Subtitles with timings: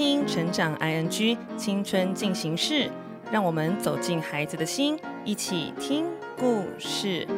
[0.00, 2.84] 听《成长 ING 青春进行式》，
[3.30, 6.06] 让我们走进孩子的心，一起听
[6.38, 7.28] 故事。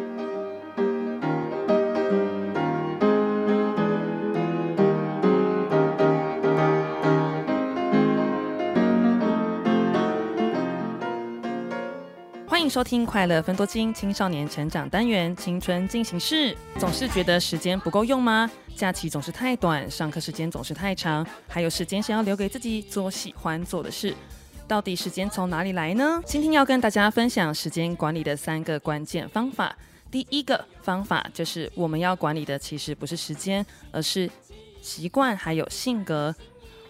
[12.73, 16.55] 收听《快乐分多金青少年成长单元青春进行式》。
[16.81, 18.51] 总是觉得时间不够用吗？
[18.75, 24.15] 假期总是太短，上课时间总是太长，还有时间想要留给自己做喜欢做的事，
[24.67, 26.23] 到底时间从哪里来呢？
[26.25, 29.77] 今天要跟大家分享时间管理的三个关键方法。
[30.11, 34.31] 第一个方法就是我们要管理的其实不是时间，而是
[34.81, 36.35] 习惯还有性格。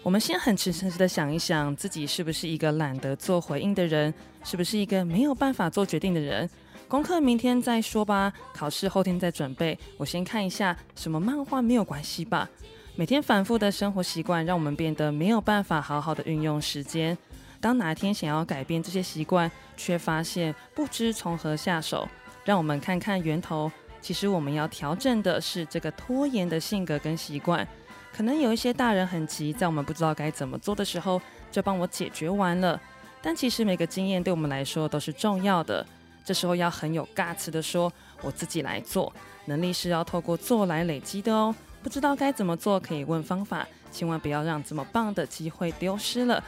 [0.03, 6.47] 我们先很诚实的想一想，自己是不是一个懒得做回应的人，是不是一个没有办法做决定的人？
[6.89, 9.79] 功课明天再说吧，考试后天再准备。
[9.97, 12.49] 我先看一下什么漫画没有关系吧。
[12.95, 17.17] 每天反复的生活习惯让我们变得没有办法好好的运用时间。
[17.61, 22.05] 当哪一天想要改变这些习惯，却发现不知从何下手，
[22.43, 23.71] 让我们看看源头。
[24.01, 27.65] 其实我们要调整的是这个拖延的性格跟习惯。
[28.15, 31.19] 可能有一些大人很急，在我们不知道该怎么做的时候，
[31.51, 32.79] 就帮我解决完了。
[33.21, 35.85] 但其实每个经验对我们来说都是重要的。
[36.23, 39.11] 这时候要很有 guts 的说，我自己来做。
[39.45, 41.53] 能力是要透过做来累积的哦。
[41.81, 43.67] 不知道该怎么做，可以问方法。
[43.91, 46.43] 千万不要让这么棒的机会丢失了。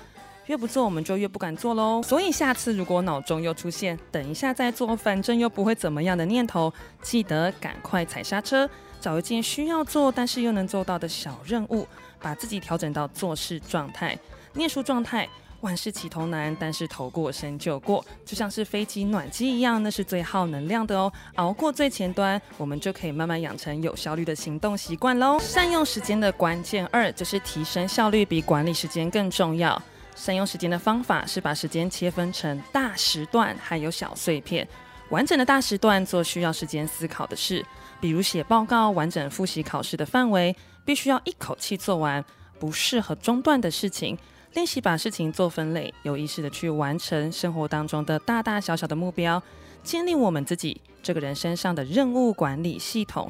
[0.48, 2.02] 越不做，我们就越不敢做喽。
[2.04, 8.70] 所以下次如果脑中又出现等一下再做，反正又不会怎么样的念头，记得赶快踩刹车，
[9.02, 11.88] 找一件需要做但是又能做到的小任务，
[12.20, 14.18] 把自己调整到做事状态、
[14.54, 15.28] 念书状态。
[15.62, 21.12] 万事起头难，但是头过身就过，就像是飞机暖机一样，那是最耗能量的哦。
[21.36, 25.40] 熬过最前端，我们就可以慢慢养成有效率的行动习惯喽。
[25.40, 29.82] 善用时间的关键二就是提升效率，比管理时间更重要。
[30.16, 34.68] 善用时间的方法是把时间切分成大时段还有小碎片。
[35.10, 37.64] 完整的大时段做需要时间思考的事，
[38.02, 42.24] 比如写报告、完整复习考试的范围，必须要一口气做完，
[42.58, 44.18] 不适合中断的事情。
[44.54, 49.44] 练习把事情做分类，有意识地去完成生活当中的大大小小的目标，
[49.84, 53.30] 建立我们自己这个人身上的任务管理系统。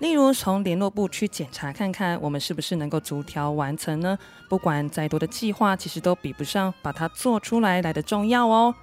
[0.00, 4.18] 例如，从联络部去检查看看，我们是不是能够逐条完成呢？
[4.48, 8.74] 不管再多的计划，其实都比不上把它做出来来的重要哦。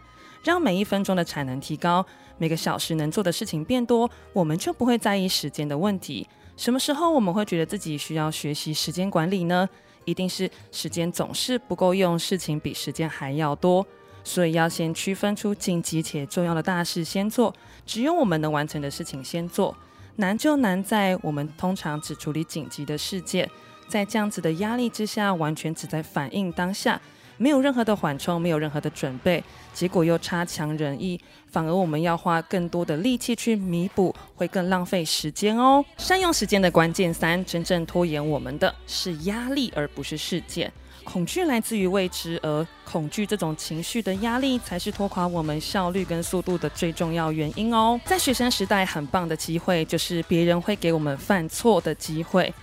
[0.43, 2.05] 让每一分钟的产能提高，
[2.37, 6.27] 每个小时能做的事情变多，我们就不会在意时间的问题。
[6.55, 9.67] 什么时候我们会觉得自己需要学习时间管理呢？
[10.05, 13.83] 一定是时间总是不够用，事情比时间还要多，
[14.23, 17.51] 所以要先区分出紧急且重要的大事先做，
[17.87, 19.75] 只有我们能完成的事情先做。
[20.17, 23.49] 难就难在我们通常只处理紧急的事件，
[23.87, 26.99] 在这样子的压力之下，完全只在反应当下。
[27.39, 31.19] 没有任何的缓冲，没有任何的准备，结果又差强人意，
[31.51, 35.85] 反而我们要花更多的力气去弥补，会更浪费时间哦。
[35.97, 40.73] 善用时间的关键三，真正拖延我们的是压力，而不是事件。
[41.09, 47.97] 恐惧来自于未知，而恐惧这种情绪的压力，才是拖垮我们效率跟速度的最重要原因哦。
[48.05, 52.53] 在学生时代，很棒的机会就是别人会给我们犯错的机会，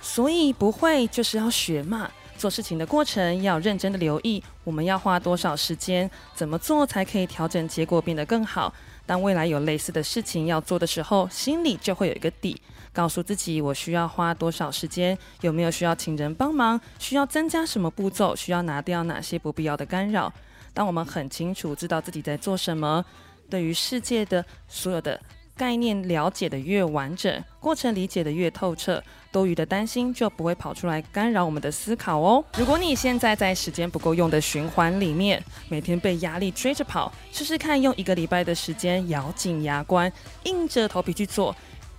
[0.00, 2.08] 所以不会就是要学嘛。
[2.36, 8.72] 做事情的过程要认真的留意，我们要花多少时间，怎么做才可以调整结果变得更好。
[9.06, 12.56] 当未来有类似的事情要做的时候，心里就会有一个底，
[12.92, 20.32] 告诉自己我需要花多少时间，有没有需要请人帮忙，需要增加什么步骤，需要拿掉哪些不必要的干扰。
[20.74, 23.04] 当我们很清楚知道自己在做什么，
[23.48, 25.20] 对于世界的所有的。
[25.58, 32.44] 概念了解的越完整，过程理解的越透彻，多余的担心就不会跑出来干扰我们的思考哦。
[32.56, 40.12] 如果你现在在时间不够用的循环里面，每天被压力追着跑，试试看用一个礼拜的时间，咬紧牙关，
[40.44, 41.52] 硬着头皮去做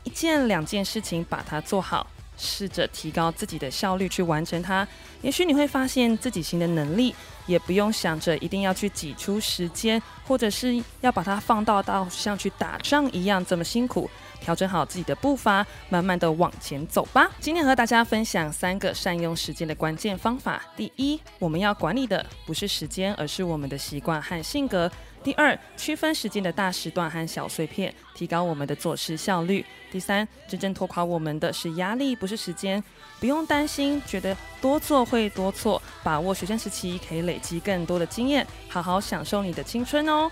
[0.03, 2.05] 一件两件事情，把它做好。
[2.41, 4.87] 试着提高自己的效率去完成它，
[5.21, 7.13] 也许你会发现自己新的能力，
[7.45, 14.09] 也不用想着一定要去挤出时间，或者是要把它放到到像去打仗一样这么辛苦。
[14.41, 17.29] 调整好自己的步伐，慢慢的往前走吧。
[17.39, 20.61] 今天和大家分享三个善用时间的关键方法。
[20.75, 24.91] 第一，我们要管理的不是时间，而是我们的习惯和性格。
[25.21, 29.65] 第二，区分时间的大时段和小碎片，提高我们的做事效率。
[29.91, 32.81] 第三，真正拖垮我们的是压力，不是时间。
[33.19, 40.31] 不用担心，觉得多做会多错，把握学生时期可以累积更多的经验，好好享受你的青春哦。